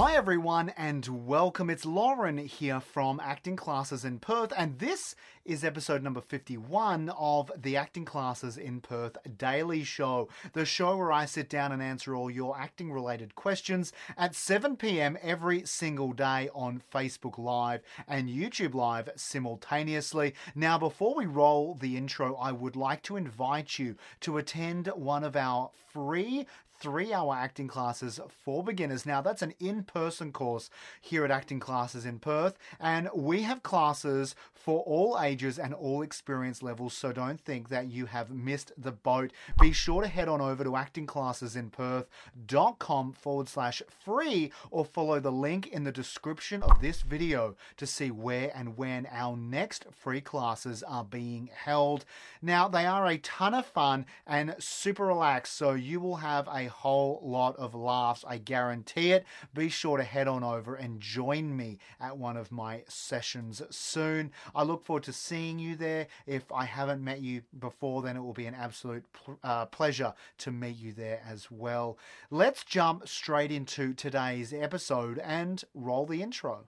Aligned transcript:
Hi 0.00 0.14
everyone 0.14 0.70
and 0.78 1.06
welcome. 1.26 1.68
It's 1.68 1.84
Lauren 1.84 2.38
here 2.38 2.80
from 2.80 3.20
Acting 3.22 3.54
Classes 3.54 4.02
in 4.02 4.18
Perth 4.18 4.50
and 4.56 4.78
this 4.78 5.14
is 5.44 5.62
episode 5.62 6.02
number 6.02 6.22
51 6.22 7.10
of 7.10 7.50
the 7.54 7.76
Acting 7.76 8.06
Classes 8.06 8.56
in 8.56 8.80
Perth 8.80 9.18
Daily 9.36 9.84
Show, 9.84 10.30
the 10.54 10.64
show 10.64 10.96
where 10.96 11.12
I 11.12 11.26
sit 11.26 11.50
down 11.50 11.70
and 11.70 11.82
answer 11.82 12.14
all 12.14 12.30
your 12.30 12.58
acting 12.58 12.90
related 12.90 13.34
questions 13.34 13.92
at 14.16 14.34
7 14.34 14.76
p.m. 14.76 15.18
every 15.20 15.66
single 15.66 16.14
day 16.14 16.48
on 16.54 16.80
Facebook 16.90 17.36
Live 17.36 17.82
and 18.08 18.30
YouTube 18.30 18.72
Live 18.72 19.10
simultaneously. 19.16 20.32
Now, 20.54 20.78
before 20.78 21.14
we 21.14 21.26
roll 21.26 21.74
the 21.74 21.98
intro, 21.98 22.36
I 22.36 22.52
would 22.52 22.74
like 22.74 23.02
to 23.02 23.18
invite 23.18 23.78
you 23.78 23.96
to 24.20 24.38
attend 24.38 24.86
one 24.94 25.24
of 25.24 25.36
our 25.36 25.70
free 25.92 26.46
three 26.80 27.12
hour 27.12 27.34
acting 27.34 27.68
classes 27.68 28.18
for 28.44 28.64
beginners. 28.64 29.06
Now, 29.06 29.20
that's 29.20 29.42
an 29.42 29.54
in 29.60 29.84
person 29.84 30.32
course 30.32 30.70
here 31.00 31.24
at 31.24 31.30
Acting 31.30 31.60
Classes 31.60 32.06
in 32.06 32.18
Perth, 32.18 32.58
and 32.80 33.08
we 33.14 33.42
have 33.42 33.62
classes 33.62 34.34
for 34.54 34.80
all 34.80 35.20
ages 35.20 35.58
and 35.58 35.72
all 35.72 36.02
experience 36.02 36.62
levels, 36.62 36.92
so 36.94 37.12
don't 37.12 37.40
think 37.40 37.70
that 37.70 37.90
you 37.90 38.06
have 38.06 38.30
missed 38.30 38.72
the 38.76 38.92
boat. 38.92 39.32
Be 39.60 39.72
sure 39.72 40.02
to 40.02 40.08
head 40.08 40.28
on 40.28 40.40
over 40.40 40.64
to 40.64 40.70
actingclassesinperth.com 40.70 43.12
forward 43.12 43.48
slash 43.48 43.82
free 44.04 44.52
or 44.70 44.84
follow 44.84 45.18
the 45.18 45.32
link 45.32 45.66
in 45.68 45.84
the 45.84 45.92
description 45.92 46.62
of 46.62 46.80
this 46.80 47.02
video 47.02 47.56
to 47.78 47.86
see 47.86 48.10
where 48.10 48.52
and 48.54 48.76
when 48.76 49.08
our 49.10 49.36
next 49.36 49.86
free 49.90 50.20
classes 50.20 50.82
are 50.82 51.04
being 51.04 51.48
held. 51.54 52.04
Now, 52.42 52.68
they 52.68 52.84
are 52.86 53.06
a 53.06 53.18
ton 53.18 53.54
of 53.54 53.66
fun 53.66 54.06
and 54.26 54.54
super 54.58 55.06
relaxed, 55.06 55.56
so 55.56 55.72
you 55.72 56.00
will 56.00 56.16
have 56.16 56.48
a 56.48 56.69
whole 56.70 57.20
lot 57.22 57.56
of 57.56 57.74
laughs. 57.74 58.24
I 58.26 58.38
guarantee 58.38 59.12
it. 59.12 59.24
Be 59.54 59.68
sure 59.68 59.96
to 59.96 60.02
head 60.02 60.28
on 60.28 60.42
over 60.42 60.74
and 60.74 61.00
join 61.00 61.56
me 61.56 61.78
at 62.00 62.16
one 62.16 62.36
of 62.36 62.50
my 62.50 62.82
sessions 62.88 63.62
soon. 63.70 64.32
I 64.54 64.62
look 64.62 64.84
forward 64.84 65.04
to 65.04 65.12
seeing 65.12 65.58
you 65.58 65.76
there. 65.76 66.06
If 66.26 66.50
I 66.52 66.64
haven't 66.64 67.04
met 67.04 67.20
you 67.20 67.42
before, 67.58 68.02
then 68.02 68.16
it 68.16 68.20
will 68.20 68.32
be 68.32 68.46
an 68.46 68.54
absolute 68.54 69.04
uh, 69.44 69.66
pleasure 69.66 70.14
to 70.38 70.50
meet 70.50 70.76
you 70.76 70.92
there 70.92 71.20
as 71.28 71.50
well. 71.50 71.98
Let's 72.30 72.64
jump 72.64 73.08
straight 73.08 73.52
into 73.52 73.94
today's 73.94 74.52
episode 74.52 75.18
and 75.18 75.62
roll 75.74 76.06
the 76.06 76.22
intro. 76.22 76.66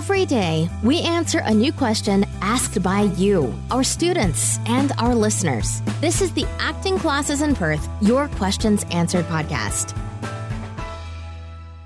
Every 0.00 0.24
day, 0.24 0.70
we 0.82 1.02
answer 1.02 1.40
a 1.40 1.52
new 1.52 1.74
question 1.74 2.24
asked 2.40 2.82
by 2.82 3.02
you, 3.18 3.54
our 3.70 3.84
students, 3.84 4.58
and 4.64 4.92
our 4.96 5.14
listeners. 5.14 5.82
This 6.00 6.22
is 6.22 6.32
the 6.32 6.46
Acting 6.58 6.98
Classes 6.98 7.42
in 7.42 7.54
Perth 7.54 7.86
Your 8.00 8.28
Questions 8.28 8.82
Answered 8.92 9.26
podcast. 9.26 9.94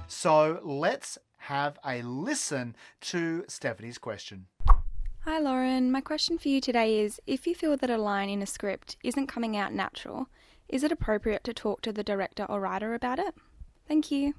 So 0.07 0.61
let's 0.63 1.19
have 1.39 1.77
a 1.85 2.03
listen 2.03 2.77
to 3.01 3.45
Stephanie's 3.49 3.99
question. 3.99 4.47
Hi, 5.25 5.41
Lauren. 5.41 5.91
My 5.91 6.01
question 6.01 6.39
for 6.39 6.47
you 6.47 6.61
today 6.61 7.01
is 7.01 7.21
if 7.27 7.49
you 7.49 7.55
feel 7.57 7.77
that 7.77 7.91
a 7.91 7.99
line 7.99 8.29
in 8.29 8.43
a 8.43 8.47
script 8.47 8.97
isn't 9.03 9.27
coming 9.27 9.57
out 9.57 9.73
natural, 9.73 10.29
is 10.69 10.85
it 10.85 10.93
appropriate 10.93 11.43
to 11.43 11.53
talk 11.53 11.83
to 11.83 11.93
the 11.93 12.05
director 12.05 12.47
or 12.49 12.61
writer 12.61 12.95
about 12.95 13.19
it? 13.19 13.35
Thank 13.89 14.13
you. 14.13 14.35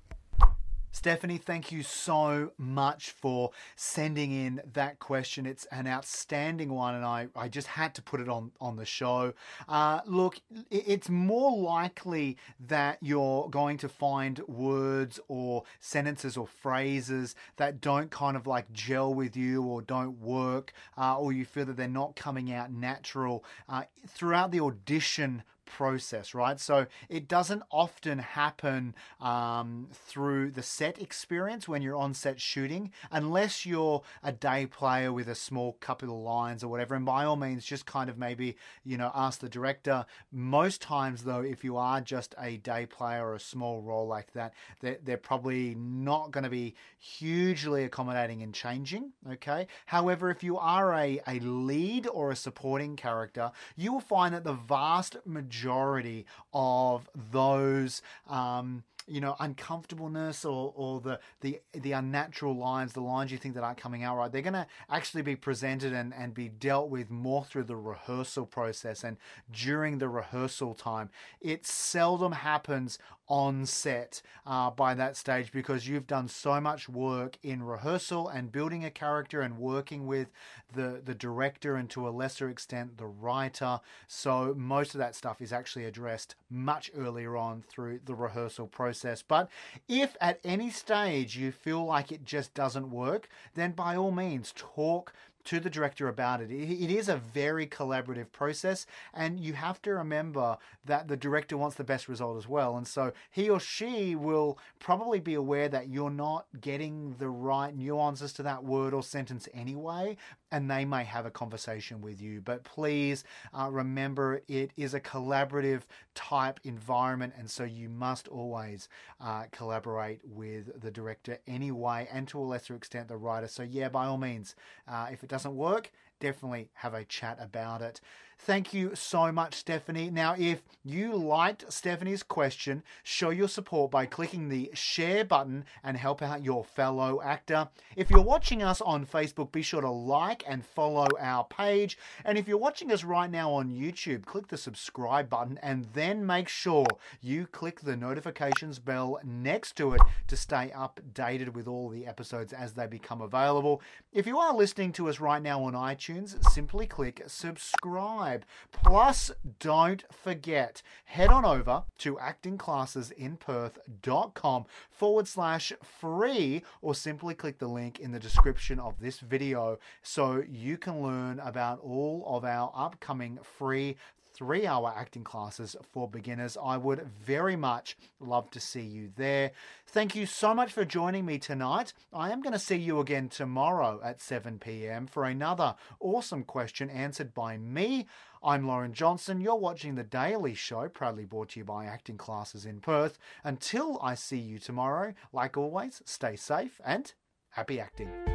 Stephanie, 0.96 1.38
thank 1.38 1.74
you 1.74 1.84
so 1.84 2.54
much 2.58 3.12
for 3.12 3.52
sending 3.76 4.32
in 4.32 4.62
that 4.72 4.98
question. 4.98 5.46
It's 5.46 5.66
an 5.66 5.88
outstanding 5.88 6.72
one, 6.72 6.96
and 6.96 7.04
I, 7.04 7.28
I 7.36 7.50
just 7.50 7.68
had 7.68 7.94
to 7.96 8.02
put 8.02 8.22
it 8.22 8.30
on, 8.30 8.54
on 8.62 8.78
the 8.78 8.86
show. 8.86 9.34
Uh, 9.68 10.00
look, 10.06 10.40
it's 10.72 11.10
more 11.10 11.56
likely 11.58 12.38
that 12.68 12.98
you're 13.02 13.50
going 13.50 13.78
to 13.80 13.90
find 13.90 14.40
words 14.48 15.20
or 15.28 15.64
sentences 15.82 16.38
or 16.38 16.48
phrases 16.48 17.36
that 17.58 17.82
don't 17.82 18.10
kind 18.10 18.38
of 18.38 18.48
like 18.48 18.72
gel 18.72 19.14
with 19.14 19.36
you 19.36 19.64
or 19.64 19.82
don't 19.82 20.22
work, 20.22 20.72
uh, 20.98 21.20
or 21.20 21.34
you 21.34 21.44
feel 21.44 21.66
that 21.66 21.76
they're 21.76 21.90
not 21.90 22.16
coming 22.16 22.54
out 22.54 22.72
natural 22.72 23.44
uh, 23.68 23.84
throughout 24.08 24.52
the 24.52 24.62
audition 24.62 25.44
process, 25.66 26.34
right? 26.34 26.60
So 26.60 26.88
it 27.10 27.28
doesn't 27.28 27.64
often 27.72 28.20
happen 28.20 28.96
um, 29.20 29.88
through 29.94 30.52
the 30.52 30.64
set 30.64 31.02
experience 31.02 31.68
when 31.68 31.82
you're 31.82 31.96
on 31.96 32.14
set 32.14 32.40
shooting, 32.40 32.92
unless 33.12 33.66
you're 33.66 34.02
a 34.24 34.32
day 34.32 34.66
player 34.66 35.12
with 35.12 35.28
a 35.28 35.36
small 35.36 35.74
couple 35.80 36.10
of 36.10 36.16
lines 36.16 36.64
or 36.64 36.68
whatever. 36.68 36.96
And 36.96 37.06
by 37.06 37.26
all 37.26 37.36
means, 37.36 37.66
just 37.66 37.86
kind 37.86 38.10
of 38.10 38.18
maybe, 38.18 38.56
you 38.84 38.98
know, 38.98 39.12
ask 39.14 39.40
the 39.40 39.50
director. 39.50 40.06
Most 40.32 40.82
times, 40.82 41.24
though, 41.24 41.42
if 41.42 41.64
you 41.64 41.78
are 41.78 42.02
just 42.02 42.36
a 42.40 42.58
day 42.58 42.86
player 42.86 43.26
or 43.26 43.36
a 43.36 43.40
small 43.40 43.82
role 43.82 44.08
like 44.08 44.32
that, 44.34 44.54
they're, 44.82 44.98
they're 45.04 45.18
probably 45.18 45.76
not 45.76 46.32
going 46.32 46.44
to 46.44 46.50
be 46.50 46.76
hugely 47.00 47.84
accommodating 47.84 48.44
and 48.44 48.54
changing, 48.54 49.12
okay? 49.32 49.68
However, 49.86 50.30
if 50.30 50.44
you 50.44 50.58
are 50.58 50.94
a, 50.94 51.22
a 51.28 51.40
lead 51.40 52.08
or 52.08 52.32
a 52.32 52.36
supporting 52.36 52.96
character, 52.96 53.52
you 53.76 53.92
will 53.92 54.00
find 54.00 54.34
that 54.34 54.44
the 54.44 54.54
vast 54.54 55.18
majority 55.26 55.55
majority 55.56 56.26
of 56.54 57.10
those 57.32 58.02
um, 58.30 58.84
you 59.08 59.22
know 59.22 59.36
uncomfortableness 59.40 60.46
or, 60.46 60.74
or 60.76 61.00
the, 61.00 61.20
the 61.42 61.60
the 61.74 61.92
unnatural 61.92 62.56
lines 62.56 62.94
the 62.94 63.02
lines 63.02 63.32
you 63.32 63.38
think 63.38 63.54
that 63.54 63.64
aren't 63.64 63.78
coming 63.78 64.04
out 64.04 64.18
right 64.18 64.32
they're 64.32 64.42
going 64.42 64.54
to 64.54 64.66
actually 64.90 65.22
be 65.22 65.36
presented 65.36 65.94
and, 65.94 66.14
and 66.14 66.34
be 66.34 66.50
dealt 66.50 66.90
with 66.90 67.10
more 67.10 67.44
through 67.44 67.64
the 67.64 67.76
rehearsal 67.76 68.46
process 68.46 69.04
and 69.04 69.18
during 69.52 69.98
the 69.98 70.10
rehearsal 70.10 70.74
time. 70.74 71.10
It 71.42 71.66
seldom 71.66 72.32
happens 72.32 72.98
on 73.28 73.66
set 73.66 74.22
uh, 74.46 74.70
by 74.70 74.94
that 74.94 75.18
stage 75.18 75.52
because 75.52 75.88
you've 75.88 76.06
done 76.06 76.28
so 76.28 76.62
much 76.62 76.88
work 76.88 77.38
in 77.42 77.64
rehearsal 77.64 78.30
and 78.30 78.52
building 78.52 78.86
a 78.86 78.92
character 78.92 79.42
and 79.42 79.58
working 79.58 80.06
with 80.06 80.32
the 80.74 81.02
the 81.04 81.16
director 81.16 81.76
and 81.76 81.90
to 81.90 82.08
a 82.08 82.12
lesser 82.12 82.50
extent 82.50 82.98
the 82.98 83.08
writer. 83.08 83.80
So 84.08 84.54
most 84.56 84.94
of 84.94 85.00
that 85.00 85.16
stuff 85.16 85.42
is 85.42 85.52
actually 85.52 85.86
addressed 85.86 86.36
much 86.50 86.92
earlier 86.96 87.36
on 87.36 87.64
through 87.68 88.02
the 88.06 88.16
rehearsal 88.16 88.68
process 88.68 88.95
but 89.28 89.50
if 89.88 90.16
at 90.22 90.40
any 90.44 90.70
stage 90.70 91.38
you 91.38 91.52
feel 91.52 91.86
like 91.86 92.12
it 92.12 92.26
just 92.26 92.54
doesn't 92.54 92.90
work 92.90 93.28
then 93.56 93.72
by 93.72 93.96
all 93.96 94.12
means 94.12 94.54
talk 94.56 95.14
to 95.46 95.60
the 95.60 95.70
director 95.70 96.08
about 96.08 96.42
it. 96.42 96.52
It 96.52 96.92
is 96.92 97.08
a 97.08 97.18
very 97.18 97.68
collaborative 97.68 98.32
process, 98.32 98.86
and 99.14 99.40
you 99.40 99.54
have 99.54 99.82
to 99.84 99.94
remember 99.94 100.58
that 100.86 101.08
the 101.08 101.16
director 101.16 101.56
wants 101.56 101.76
the 101.76 101.84
best 101.84 102.08
result 102.10 102.38
as 102.38 102.48
well. 102.48 102.76
And 102.76 102.88
so 102.88 103.14
he 103.30 103.50
or 103.50 103.60
she 103.60 104.16
will 104.16 104.58
probably 104.80 105.20
be 105.20 105.36
aware 105.36 105.70
that 105.70 105.88
you're 105.88 106.10
not 106.10 106.48
getting 106.60 107.16
the 107.20 107.30
right 107.30 107.76
nuances 107.76 108.34
to 108.34 108.44
that 108.44 108.64
word 108.64 108.94
or 108.94 109.04
sentence 109.04 109.48
anyway, 109.54 110.18
and 110.56 110.72
they 110.72 110.86
may 110.86 111.04
have 111.04 111.26
a 111.26 111.32
conversation 111.32 112.00
with 112.00 112.22
you. 112.22 112.40
But 112.40 112.64
please 112.64 113.26
uh, 113.54 113.68
remember 113.70 114.42
it 114.48 114.72
is 114.78 114.94
a 114.94 115.02
collaborative 115.02 115.82
type 116.14 116.62
environment, 116.64 117.34
and 117.38 117.50
so 117.50 117.66
you 117.66 117.90
must 117.90 118.30
always 118.30 118.88
uh, 119.20 119.44
collaborate 119.52 120.22
with 120.24 120.82
the 120.82 120.92
director 120.92 121.40
anyway, 121.46 122.08
and 122.10 122.26
to 122.30 122.40
a 122.40 122.42
lesser 122.42 122.74
extent, 122.74 123.10
the 123.10 123.18
writer. 123.18 123.50
So, 123.50 123.64
yeah, 123.64 123.90
by 123.90 124.06
all 124.06 124.18
means, 124.18 124.56
uh, 124.88 125.08
if 125.12 125.24
it 125.24 125.30
doesn't 125.30 125.58
work, 125.58 125.92
definitely 126.20 126.70
have 126.74 126.94
a 126.94 127.06
chat 127.06 127.38
about 127.40 127.82
it. 127.82 128.02
Thank 128.38 128.74
you 128.74 128.94
so 128.94 129.32
much, 129.32 129.56
Stephanie. 129.56 130.12
Now, 130.12 130.36
if 130.38 130.62
you 130.84 131.16
liked 131.16 131.72
Stephanie's 131.72 132.22
question, 132.22 132.84
show 133.02 133.30
your 133.30 133.48
support 133.48 133.92
by 133.92 134.06
clicking 134.06 134.50
the 134.50 134.70
share 134.74 135.24
button 135.24 135.66
and 135.84 135.98
help 135.98 136.22
out 136.22 136.44
your 136.44 136.64
fellow 136.64 137.22
actor. 137.24 137.70
If 137.96 138.12
you're 138.12 138.22
watching 138.22 138.62
us 138.62 138.82
on 138.82 139.06
Facebook, 139.06 139.52
be 139.52 139.62
sure 139.62 139.82
to 139.82 139.90
like 139.90 140.44
and 140.48 140.66
follow 140.66 141.08
our 141.20 141.46
page. 141.46 141.98
And 142.24 142.38
if 142.38 142.48
you're 142.48 142.58
watching 142.58 142.92
us 142.92 143.04
right 143.04 143.32
now 143.32 143.52
on 143.54 143.72
YouTube, 143.72 144.26
click 144.26 144.48
the 144.48 144.58
subscribe 144.58 145.30
button 145.30 145.58
and 145.64 145.88
then 145.94 146.26
make 146.26 146.50
sure 146.50 146.86
you 147.22 147.48
click 147.48 147.80
the 147.80 147.96
notifications 147.96 148.80
bell 148.80 149.20
next 149.24 149.76
to 149.78 149.94
it 149.94 150.02
to 150.28 150.36
stay 150.36 150.72
updated 150.76 151.54
with 151.54 151.68
all 151.68 151.90
the 151.90 152.06
episodes 152.06 152.54
as 152.54 152.74
they 152.74 152.86
become 152.86 153.22
available. 153.22 153.82
If 154.12 154.28
you 154.28 154.38
are 154.38 154.54
listening 154.54 154.92
to 154.94 155.10
us 155.10 155.20
right 155.20 155.42
now 155.42 155.64
on 155.64 155.74
iTunes, 155.74 156.05
simply 156.54 156.88
click 156.88 157.22
subscribe 157.28 157.76
subscribe. 157.86 158.44
Plus, 158.72 159.32
don't 159.60 160.04
forget, 160.12 160.82
head 161.06 161.30
on 161.30 161.46
over 161.46 161.84
to 162.00 162.18
actingclassesinperth.com 162.18 164.66
forward 164.90 165.28
slash 165.28 165.72
free 165.84 166.64
or 166.82 166.96
simply 166.96 167.34
click 167.34 167.58
the 167.60 167.68
link 167.68 168.00
in 168.00 168.12
the 168.12 168.20
description 168.20 168.80
of 168.80 169.00
this 169.00 169.20
video 169.20 169.78
so 170.02 170.44
you 170.50 170.78
can 170.78 171.02
learn 171.02 171.40
about 171.40 171.80
all 171.82 172.26
of 172.28 172.44
our 172.44 172.72
upcoming 172.76 173.40
free 173.44 173.96
three 174.36 174.68
hour 174.68 174.94
acting 174.96 175.24
classes 175.24 175.76
for 175.92 176.08
beginners. 176.08 176.58
I 176.62 176.78
would 176.78 177.08
very 177.26 177.56
much 177.56 177.98
love 178.20 178.52
to 178.52 178.60
see 178.60 178.82
you 178.82 179.12
there. 179.16 179.52
Thank 179.88 180.16
you 180.16 180.26
so 180.26 180.54
much 180.54 180.72
for 180.72 180.84
joining 180.84 181.26
me 181.26 181.40
tonight. 181.40 181.94
I 182.14 182.32
am 182.32 182.42
going 182.42 182.54
to 182.54 182.60
see 182.60 182.76
you 182.76 183.00
again 183.00 183.30
tomorrow 183.30 184.00
at 184.04 184.22
7 184.22 184.60
p.m. 184.60 185.08
for 185.08 185.26
another 185.26 185.76
awesome 186.00 186.44
question 186.44 186.90
answered 186.90 187.34
by 187.34 187.58
me. 187.58 188.08
I'm 188.44 188.68
Lauren 188.68 188.94
Johnson. 188.94 189.42
You're 189.42 189.56
watching 189.56 189.96
The 189.96 190.04
Daily 190.04 190.54
Show, 190.54 190.90
proudly 190.90 191.26
brought 191.26 191.50
to 191.50 191.60
you 191.60 191.66
by 191.66 191.86
Acting 191.86 192.18
Classes 192.18 192.66
in 192.66 192.80
Perth. 192.80 193.18
Until 193.44 194.00
I 194.04 194.16
see 194.16 194.38
you 194.38 194.60
tomorrow, 194.60 195.14
like 195.34 195.58
always, 195.58 196.02
stay 196.06 196.36
safe 196.36 196.80
and 196.86 197.12
happy 197.50 197.80
acting. 197.80 198.35